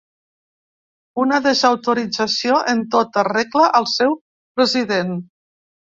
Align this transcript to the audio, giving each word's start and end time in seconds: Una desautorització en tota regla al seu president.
Una 1.23 1.39
desautorització 1.49 2.59
en 2.73 2.83
tota 2.99 3.27
regla 3.31 3.71
al 3.83 3.91
seu 3.97 4.21
president. 4.59 5.19